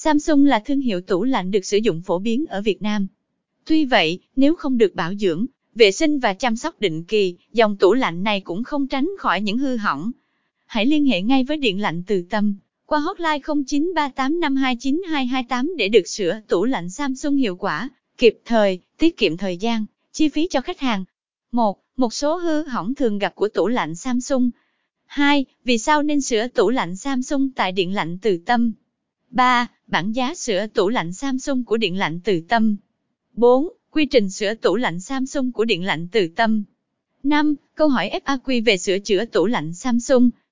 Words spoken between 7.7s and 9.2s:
tủ lạnh này cũng không tránh